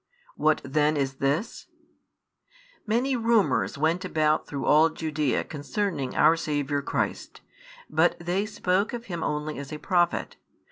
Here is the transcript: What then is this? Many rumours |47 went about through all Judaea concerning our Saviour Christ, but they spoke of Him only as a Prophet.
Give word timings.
What 0.35 0.61
then 0.65 0.97
is 0.97 1.17
this? 1.17 1.67
Many 2.87 3.15
rumours 3.15 3.73
|47 3.73 3.77
went 3.77 4.05
about 4.05 4.47
through 4.47 4.65
all 4.65 4.89
Judaea 4.89 5.43
concerning 5.43 6.15
our 6.15 6.35
Saviour 6.35 6.81
Christ, 6.81 7.41
but 7.87 8.17
they 8.19 8.47
spoke 8.47 8.93
of 8.93 9.05
Him 9.05 9.21
only 9.21 9.59
as 9.59 9.71
a 9.71 9.77
Prophet. 9.77 10.37